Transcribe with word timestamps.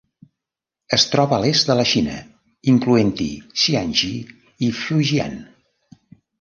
Es 0.95 1.03
troba 1.11 1.37
a 1.37 1.39
l'est 1.43 1.69
de 1.71 1.75
la 1.81 1.85
Xina, 1.91 2.15
incloent-hi 2.73 3.29
Jiangxi 3.67 4.13
i 4.71 4.75
Fujian. 4.83 5.41